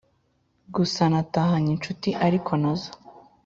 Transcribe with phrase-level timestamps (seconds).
[0.75, 2.91] Gusa natahanye inshuti ariko nazo